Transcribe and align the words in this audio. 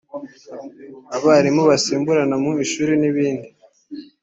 abarimu 1.15 1.61
basimburana 1.69 2.35
mu 2.43 2.51
ishuri 2.65 2.93
n’ibindi 3.01 3.47